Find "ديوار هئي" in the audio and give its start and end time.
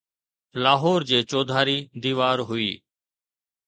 2.03-2.71